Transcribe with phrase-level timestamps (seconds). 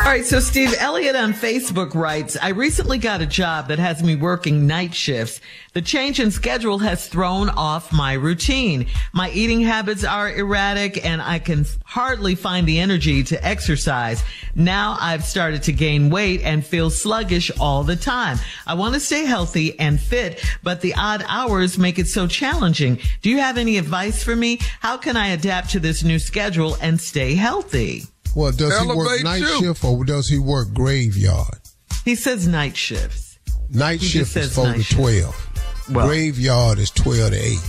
[0.00, 4.02] All right, so Steve Elliott on Facebook writes, I recently got a job that has
[4.02, 5.40] me working night shifts.
[5.74, 8.86] The change in schedule has thrown off my routine.
[9.12, 14.22] My eating habits are erratic and I can hardly find the energy to exercise.
[14.54, 18.38] Now I've started to gain weight and feel sluggish all the time.
[18.66, 22.98] I want to stay healthy and fit, but the odd hours make it so challenging.
[23.20, 24.60] Do you have any advice for me?
[24.80, 28.04] How can I adapt to this new schedule and stay healthy?
[28.34, 29.60] Well, does Elevate he work night you.
[29.60, 31.58] shift or does he work graveyard?
[32.04, 33.38] He says night shifts.
[33.70, 35.00] Night He shift is says four to shift.
[35.00, 35.88] twelve.
[35.90, 37.60] Well- graveyard is twelve to eight.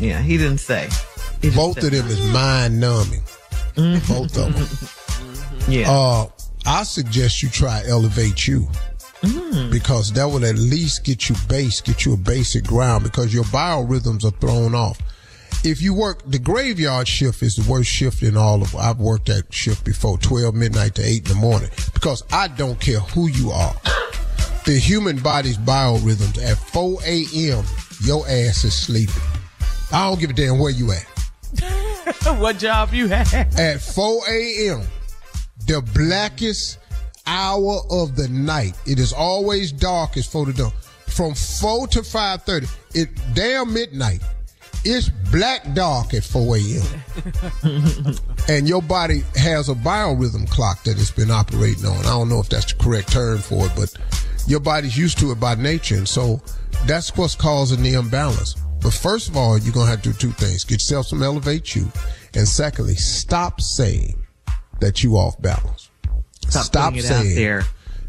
[0.00, 0.88] Yeah, he didn't say.
[1.42, 3.22] He just Both said of them is mind numbing.
[3.76, 5.68] Both of them.
[5.72, 5.90] Yeah.
[5.90, 6.26] Uh,
[6.66, 8.66] I suggest you try elevate you.
[9.22, 9.70] Mm.
[9.70, 13.44] Because that will at least get you base, get you a basic ground because your
[13.44, 14.98] biorhythms are thrown off.
[15.64, 19.26] If you work, the graveyard shift is the worst shift in all of, I've worked
[19.26, 23.26] that shift before, 12 midnight to 8 in the morning because I don't care who
[23.28, 23.74] you are.
[24.64, 27.64] The human body's biorhythms at 4 a.m.,
[28.04, 29.22] your ass is sleeping.
[29.90, 31.04] I don't give a damn where you at.
[32.38, 33.32] what job you have?
[33.58, 34.82] At 4 a.m.,
[35.66, 36.78] the blackest
[37.26, 38.78] hour of the night.
[38.86, 40.72] It is always darkest for the dawn.
[41.06, 44.22] From 4 to 5.30, it damn midnight.
[44.90, 47.00] It's black dark at 4 a.m.
[48.48, 51.98] and your body has a biorhythm clock that it's been operating on.
[51.98, 53.94] I don't know if that's the correct term for it, but
[54.46, 55.96] your body's used to it by nature.
[55.96, 56.40] And so
[56.86, 58.54] that's what's causing the imbalance.
[58.80, 60.64] But first of all, you're going to have to do two things.
[60.64, 61.86] Get yourself some elevate you.
[62.32, 64.24] And secondly, stop saying
[64.80, 65.90] that you off balance.
[66.48, 67.64] Stop out saying there.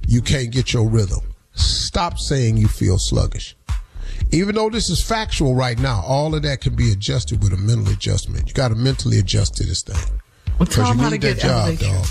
[0.07, 1.19] you can't get your rhythm.
[1.51, 3.57] Stop saying you feel sluggish.
[4.31, 7.57] Even though this is factual right now, all of that can be adjusted with a
[7.57, 8.47] mental adjustment.
[8.47, 9.95] You got to mentally adjust to this thing.
[10.59, 11.87] Well, tell Because him you how to get job, elevate you.
[11.87, 12.05] dog.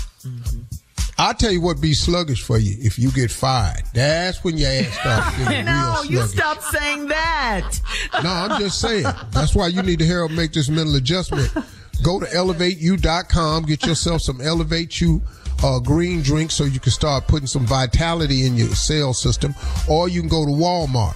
[1.17, 3.83] I'll tell you what be sluggish for you if you get fired.
[3.93, 7.79] That's when your ass starts feeling No, real you stop saying that.
[8.23, 9.03] No, I'm just saying.
[9.31, 11.51] That's why you need to help make this mental adjustment.
[12.03, 15.21] Go to elevateyou.com, get yourself some Elevate You
[15.63, 19.53] uh, green drink so you can start putting some vitality in your sales system.
[19.89, 21.15] Or you can go to Walmart.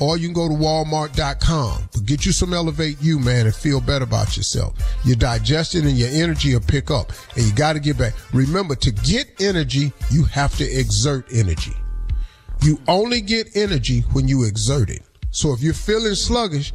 [0.00, 1.88] Or you can go to walmart.com.
[1.92, 4.74] But get you some Elevate You, man, and feel better about yourself.
[5.04, 7.12] Your digestion and your energy will pick up.
[7.36, 8.14] And you got to get back.
[8.32, 11.74] Remember, to get energy, you have to exert energy.
[12.62, 15.02] You only get energy when you exert it.
[15.30, 16.72] So if you're feeling sluggish,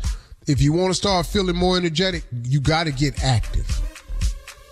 [0.48, 3.68] if you want to start feeling more energetic, you got to get active.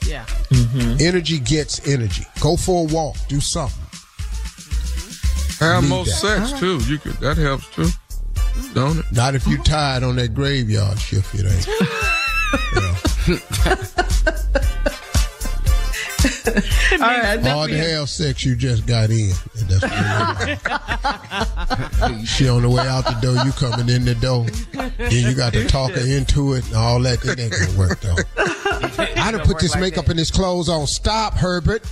[0.05, 0.25] Yeah.
[0.49, 0.97] Mm-hmm.
[1.01, 2.25] Energy gets energy.
[2.39, 3.17] Go for a walk.
[3.27, 3.83] Do something.
[5.59, 6.11] Have more that.
[6.11, 6.77] sex too.
[6.85, 7.87] You could that helps too,
[8.77, 9.05] don't it?
[9.11, 11.33] Not if you tied on that graveyard shift.
[11.33, 11.67] It ain't.
[12.75, 12.95] Yeah.
[16.47, 19.31] All right, I think Hard to have- have sex, you just got in.
[19.59, 20.49] And that's what
[22.03, 22.29] it is.
[22.29, 24.45] she on the way out the door, you coming in the door.
[24.97, 27.23] Then you got to talk her into it and all that.
[27.25, 28.15] It ain't gonna work though.
[29.21, 30.85] I done put this makeup and this clothes on.
[30.87, 31.83] Stop, Herbert.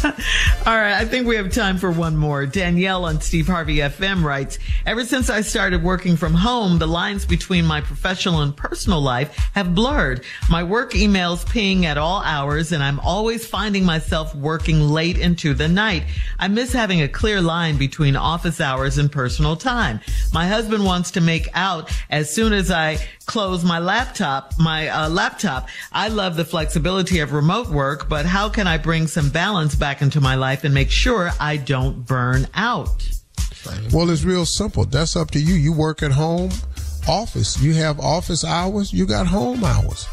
[0.04, 2.46] All right, I think we have time for one more.
[2.46, 7.26] Danielle on Steve Harvey FM writes, ever since I started working from home, the lines
[7.26, 10.24] between my professional and personal life have blurred.
[10.48, 15.52] My work emails ping at all hours and I'm always finding myself working late into
[15.52, 16.04] the night.
[16.38, 20.00] I miss having a clear line between office hours and personal time.
[20.32, 25.08] My husband wants to make out as soon as I close my laptop, my uh,
[25.08, 25.68] laptop.
[25.92, 29.89] I love the flexibility of remote work, but how can I bring some balance back
[29.98, 33.08] into my life and make sure I don't burn out?
[33.92, 34.84] Well, it's real simple.
[34.84, 35.54] That's up to you.
[35.54, 36.50] You work at home,
[37.08, 37.60] office.
[37.60, 38.92] You have office hours.
[38.92, 40.06] You got home hours.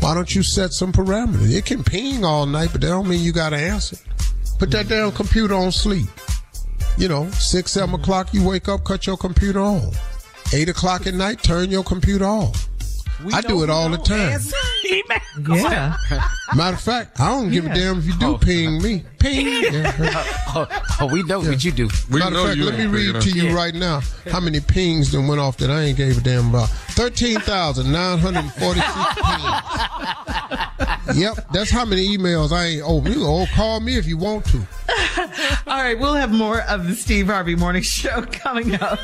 [0.00, 1.52] Why don't you set some parameters?
[1.52, 3.96] It can ping all night, but that don't mean you got to answer.
[4.58, 6.08] Put that damn computer on sleep.
[6.96, 8.02] You know, six, seven mm-hmm.
[8.02, 9.90] o'clock, you wake up, cut your computer on.
[10.52, 12.68] Eight o'clock at night, turn your computer off.
[13.32, 14.40] I do it all the time.
[15.48, 15.96] Yeah.
[16.54, 18.38] Matter of fact, I don't give a damn if you do oh.
[18.38, 19.04] ping me.
[19.18, 19.46] Ping.
[19.74, 20.22] Yeah.
[20.56, 20.66] Oh,
[21.00, 21.88] oh, we know what you do.
[22.10, 23.26] We Matter of fact, you let me read to up.
[23.36, 24.00] you right now
[24.30, 26.68] how many pings that went off that I ain't gave a damn about.
[26.68, 29.94] 13,946 pings.
[31.14, 32.82] Yep, that's how many emails I ain't.
[32.84, 34.66] Oh, you oh, call me if you want to.
[35.66, 38.98] All right, we'll have more of the Steve Harvey Morning Show coming up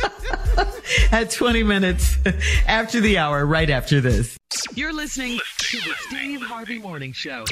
[1.12, 2.18] at 20 minutes
[2.66, 4.36] after the hour, right after this.
[4.74, 7.44] You're listening to the Steve Harvey Morning Show.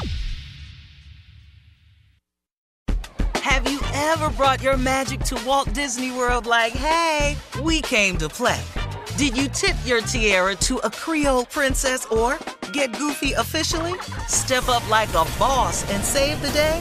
[3.37, 8.29] Have you ever brought your magic to Walt Disney World like, hey, we came to
[8.29, 8.61] play?
[9.17, 12.39] Did you tip your tiara to a Creole princess or
[12.73, 13.99] get goofy officially?
[14.29, 16.81] Step up like a boss and save the day?